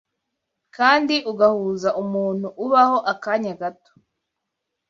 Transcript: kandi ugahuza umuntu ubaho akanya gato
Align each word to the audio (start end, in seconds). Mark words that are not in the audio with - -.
kandi 0.75 1.15
ugahuza 1.31 1.89
umuntu 2.03 2.47
ubaho 2.63 2.97
akanya 3.13 3.53
gato 3.61 3.91